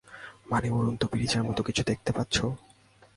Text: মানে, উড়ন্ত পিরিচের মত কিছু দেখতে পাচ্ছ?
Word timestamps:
মানে, 0.51 0.67
উড়ন্ত 0.69 1.01
পিরিচের 1.05 1.43
মত 1.43 1.61
কিছু 1.61 1.81
দেখতে 1.83 2.11
পাচ্ছ? 2.11 2.35